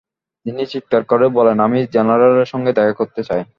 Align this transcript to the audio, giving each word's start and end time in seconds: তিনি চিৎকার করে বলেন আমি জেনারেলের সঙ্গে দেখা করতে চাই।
তিনি 0.45 0.63
চিৎকার 0.65 1.01
করে 1.03 1.25
বলেন 1.37 1.57
আমি 1.59 1.79
জেনারেলের 1.93 2.47
সঙ্গে 2.47 2.71
দেখা 2.73 2.93
করতে 2.93 3.21
চাই। 3.23 3.41